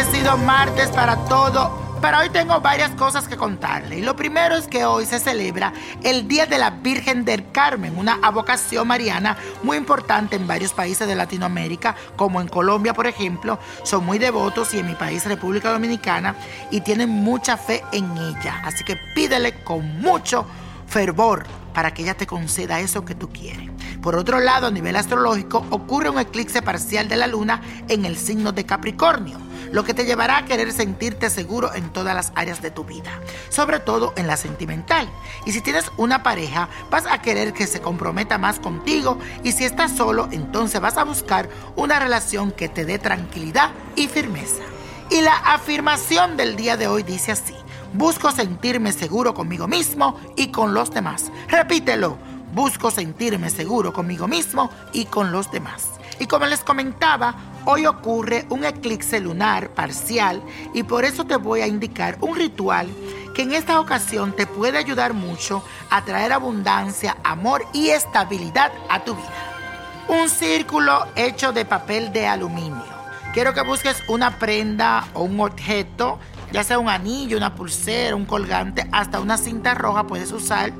Bendecido 0.00 0.38
martes 0.38 0.88
para 0.88 1.14
todo. 1.26 1.78
Pero 2.00 2.20
hoy 2.20 2.30
tengo 2.30 2.58
varias 2.62 2.90
cosas 2.92 3.28
que 3.28 3.36
contarle. 3.36 3.98
Y 3.98 4.02
lo 4.02 4.16
primero 4.16 4.56
es 4.56 4.66
que 4.66 4.86
hoy 4.86 5.04
se 5.04 5.18
celebra 5.18 5.74
el 6.02 6.26
Día 6.26 6.46
de 6.46 6.56
la 6.56 6.70
Virgen 6.70 7.26
del 7.26 7.52
Carmen, 7.52 7.98
una 7.98 8.18
avocación 8.22 8.88
mariana 8.88 9.36
muy 9.62 9.76
importante 9.76 10.36
en 10.36 10.46
varios 10.46 10.72
países 10.72 11.06
de 11.06 11.14
Latinoamérica, 11.14 11.94
como 12.16 12.40
en 12.40 12.48
Colombia, 12.48 12.94
por 12.94 13.06
ejemplo. 13.06 13.58
Son 13.82 14.06
muy 14.06 14.18
devotos 14.18 14.72
y 14.72 14.78
en 14.78 14.86
mi 14.86 14.94
país, 14.94 15.26
República 15.26 15.70
Dominicana, 15.70 16.34
y 16.70 16.80
tienen 16.80 17.10
mucha 17.10 17.58
fe 17.58 17.84
en 17.92 18.10
ella. 18.16 18.62
Así 18.64 18.82
que 18.84 18.96
pídele 19.14 19.62
con 19.62 20.00
mucho 20.00 20.46
fervor 20.86 21.44
para 21.74 21.92
que 21.92 22.02
ella 22.02 22.14
te 22.14 22.26
conceda 22.26 22.80
eso 22.80 23.04
que 23.04 23.14
tú 23.14 23.28
quieres. 23.28 23.70
Por 24.02 24.16
otro 24.16 24.40
lado, 24.40 24.68
a 24.68 24.70
nivel 24.70 24.96
astrológico, 24.96 25.66
ocurre 25.68 26.08
un 26.08 26.18
eclipse 26.18 26.62
parcial 26.62 27.08
de 27.08 27.16
la 27.16 27.26
luna 27.26 27.60
en 27.88 28.06
el 28.06 28.16
signo 28.16 28.52
de 28.52 28.64
Capricornio, 28.64 29.38
lo 29.72 29.84
que 29.84 29.94
te 29.94 30.04
llevará 30.04 30.38
a 30.38 30.44
querer 30.44 30.72
sentirte 30.72 31.30
seguro 31.30 31.74
en 31.74 31.90
todas 31.90 32.14
las 32.14 32.32
áreas 32.34 32.62
de 32.62 32.70
tu 32.70 32.84
vida, 32.84 33.20
sobre 33.48 33.80
todo 33.80 34.12
en 34.16 34.26
la 34.26 34.36
sentimental. 34.36 35.10
Y 35.46 35.52
si 35.52 35.60
tienes 35.60 35.90
una 35.96 36.22
pareja, 36.22 36.68
vas 36.90 37.06
a 37.06 37.20
querer 37.22 37.52
que 37.52 37.66
se 37.66 37.80
comprometa 37.80 38.38
más 38.38 38.58
contigo 38.58 39.18
y 39.42 39.52
si 39.52 39.64
estás 39.64 39.96
solo, 39.96 40.28
entonces 40.32 40.80
vas 40.80 40.96
a 40.96 41.04
buscar 41.04 41.48
una 41.76 41.98
relación 41.98 42.52
que 42.52 42.68
te 42.68 42.84
dé 42.84 42.98
tranquilidad 42.98 43.70
y 43.96 44.08
firmeza. 44.08 44.62
Y 45.10 45.22
la 45.22 45.36
afirmación 45.36 46.36
del 46.36 46.56
día 46.56 46.76
de 46.76 46.86
hoy 46.86 47.02
dice 47.02 47.32
así. 47.32 47.54
Busco 47.92 48.30
sentirme 48.30 48.92
seguro 48.92 49.34
conmigo 49.34 49.66
mismo 49.66 50.18
y 50.36 50.52
con 50.52 50.74
los 50.74 50.92
demás. 50.92 51.32
Repítelo. 51.48 52.16
Busco 52.54 52.90
sentirme 52.90 53.50
seguro 53.50 53.92
conmigo 53.92 54.26
mismo 54.26 54.70
y 54.92 55.04
con 55.04 55.30
los 55.32 55.50
demás. 55.50 55.99
Y 56.20 56.26
como 56.26 56.46
les 56.46 56.60
comentaba, 56.60 57.34
hoy 57.64 57.86
ocurre 57.86 58.46
un 58.50 58.64
eclipse 58.64 59.18
lunar 59.20 59.70
parcial 59.70 60.42
y 60.74 60.84
por 60.84 61.04
eso 61.04 61.24
te 61.24 61.36
voy 61.36 61.62
a 61.62 61.66
indicar 61.66 62.18
un 62.20 62.36
ritual 62.36 62.88
que 63.34 63.42
en 63.42 63.52
esta 63.52 63.80
ocasión 63.80 64.36
te 64.36 64.46
puede 64.46 64.78
ayudar 64.78 65.14
mucho 65.14 65.64
a 65.90 66.04
traer 66.04 66.32
abundancia, 66.32 67.16
amor 67.24 67.64
y 67.72 67.88
estabilidad 67.88 68.70
a 68.88 69.02
tu 69.02 69.14
vida. 69.14 70.06
Un 70.08 70.28
círculo 70.28 71.06
hecho 71.16 71.52
de 71.52 71.64
papel 71.64 72.12
de 72.12 72.26
aluminio. 72.26 72.84
Quiero 73.32 73.54
que 73.54 73.62
busques 73.62 74.02
una 74.08 74.38
prenda 74.38 75.08
o 75.14 75.22
un 75.22 75.40
objeto 75.40 76.18
ya 76.52 76.64
sea 76.64 76.78
un 76.78 76.88
anillo, 76.88 77.36
una 77.36 77.54
pulsera, 77.54 78.16
un 78.16 78.26
colgante, 78.26 78.86
hasta 78.92 79.20
una 79.20 79.38
cinta 79.38 79.74
roja 79.74 80.06
puedes 80.06 80.32
usar 80.32 80.72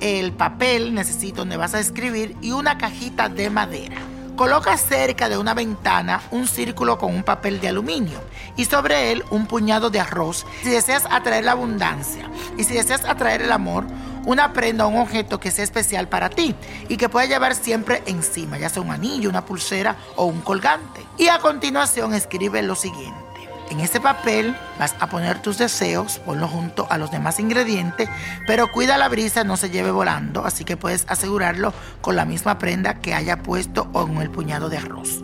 el 0.00 0.32
papel, 0.32 0.94
necesito 0.94 1.42
donde 1.42 1.56
vas 1.56 1.74
a 1.74 1.80
escribir 1.80 2.34
y 2.40 2.52
una 2.52 2.78
cajita 2.78 3.28
de 3.28 3.50
madera. 3.50 3.96
Coloca 4.38 4.76
cerca 4.76 5.28
de 5.28 5.36
una 5.36 5.52
ventana 5.52 6.22
un 6.30 6.46
círculo 6.46 6.96
con 6.96 7.12
un 7.12 7.24
papel 7.24 7.60
de 7.60 7.70
aluminio 7.70 8.20
y 8.56 8.66
sobre 8.66 9.10
él 9.10 9.24
un 9.30 9.46
puñado 9.46 9.90
de 9.90 9.98
arroz 9.98 10.46
si 10.62 10.68
deseas 10.68 11.06
atraer 11.10 11.42
la 11.42 11.52
abundancia 11.52 12.30
y 12.56 12.62
si 12.62 12.74
deseas 12.74 13.04
atraer 13.04 13.42
el 13.42 13.50
amor, 13.50 13.84
una 14.26 14.52
prenda 14.52 14.86
o 14.86 14.90
un 14.90 15.00
objeto 15.00 15.40
que 15.40 15.50
sea 15.50 15.64
especial 15.64 16.06
para 16.06 16.30
ti 16.30 16.54
y 16.88 16.96
que 16.98 17.08
puedas 17.08 17.28
llevar 17.28 17.56
siempre 17.56 18.04
encima, 18.06 18.58
ya 18.58 18.68
sea 18.68 18.80
un 18.80 18.92
anillo, 18.92 19.28
una 19.28 19.44
pulsera 19.44 19.96
o 20.14 20.26
un 20.26 20.40
colgante. 20.40 21.00
Y 21.16 21.26
a 21.26 21.40
continuación 21.40 22.14
escribe 22.14 22.62
lo 22.62 22.76
siguiente. 22.76 23.27
En 23.70 23.80
ese 23.80 24.00
papel 24.00 24.56
vas 24.78 24.94
a 24.98 25.08
poner 25.08 25.40
tus 25.40 25.58
deseos, 25.58 26.18
ponlo 26.20 26.48
junto 26.48 26.86
a 26.90 26.96
los 26.96 27.10
demás 27.10 27.38
ingredientes, 27.38 28.08
pero 28.46 28.72
cuida 28.72 28.96
la 28.96 29.08
brisa 29.08 29.44
no 29.44 29.56
se 29.56 29.70
lleve 29.70 29.90
volando, 29.90 30.44
así 30.44 30.64
que 30.64 30.76
puedes 30.76 31.04
asegurarlo 31.08 31.74
con 32.00 32.16
la 32.16 32.24
misma 32.24 32.58
prenda 32.58 32.94
que 33.00 33.14
haya 33.14 33.42
puesto 33.42 33.88
o 33.92 34.06
en 34.06 34.16
el 34.18 34.30
puñado 34.30 34.68
de 34.68 34.78
arroz. 34.78 35.20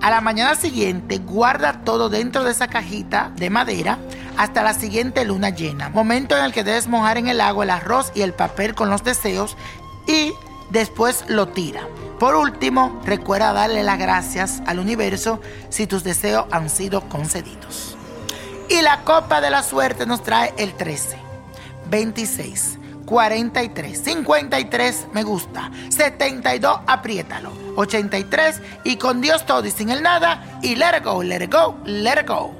A 0.00 0.10
la 0.10 0.20
mañana 0.20 0.54
siguiente 0.54 1.18
guarda 1.18 1.82
todo 1.82 2.08
dentro 2.08 2.44
de 2.44 2.52
esa 2.52 2.68
cajita 2.68 3.32
de 3.36 3.50
madera 3.50 3.98
hasta 4.36 4.62
la 4.62 4.74
siguiente 4.74 5.24
luna 5.24 5.50
llena, 5.50 5.88
momento 5.88 6.36
en 6.36 6.44
el 6.44 6.52
que 6.52 6.62
debes 6.62 6.86
mojar 6.86 7.18
en 7.18 7.26
el 7.26 7.40
agua 7.40 7.64
el 7.64 7.70
arroz 7.70 8.12
y 8.14 8.22
el 8.22 8.32
papel 8.32 8.76
con 8.76 8.90
los 8.90 9.02
deseos 9.02 9.56
y 10.06 10.32
después 10.70 11.24
lo 11.28 11.48
tira. 11.48 11.88
Por 12.18 12.34
último, 12.34 13.00
recuerda 13.04 13.52
darle 13.52 13.82
las 13.82 13.98
gracias 13.98 14.62
al 14.66 14.80
universo 14.80 15.40
si 15.68 15.86
tus 15.86 16.02
deseos 16.02 16.46
han 16.50 16.68
sido 16.68 17.08
concedidos. 17.08 17.96
Y 18.68 18.82
la 18.82 19.04
copa 19.04 19.40
de 19.40 19.50
la 19.50 19.62
suerte 19.62 20.04
nos 20.04 20.22
trae 20.22 20.52
el 20.58 20.74
13, 20.74 21.16
26, 21.90 22.78
43, 23.06 24.02
53, 24.04 25.06
me 25.14 25.22
gusta, 25.22 25.70
72, 25.88 26.80
apriétalo, 26.86 27.52
83 27.76 28.60
y 28.84 28.96
con 28.96 29.22
Dios 29.22 29.46
todo 29.46 29.64
y 29.64 29.70
sin 29.70 29.88
el 29.88 30.02
nada 30.02 30.58
y 30.62 30.76
let 30.76 30.98
it 30.98 31.04
go, 31.04 31.22
let 31.22 31.42
it 31.42 31.52
go, 31.52 31.78
let 31.86 32.20
it 32.20 32.28
go. 32.28 32.54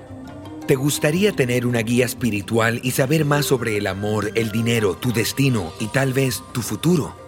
¿Te 0.66 0.76
gustaría 0.76 1.32
tener 1.32 1.66
una 1.66 1.81
guía 1.81 2.06
espiritual 2.06 2.81
y 2.82 2.93
saber 2.93 3.25
más 3.25 3.46
sobre 3.46 3.76
el 3.76 3.87
amor, 3.87 4.32
el 4.34 4.50
dinero, 4.50 4.96
tu 4.96 5.12
destino 5.12 5.72
y 5.81 5.88
tal 5.88 6.12
vez 6.12 6.43
tu 6.52 6.62
futuro? 6.62 7.27